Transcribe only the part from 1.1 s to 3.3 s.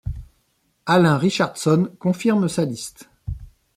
Richardson confirme sa liste.